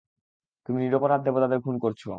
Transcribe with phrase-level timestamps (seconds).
[0.69, 2.01] তুমি নিরপরাধ দেবতাদের খুন করছ।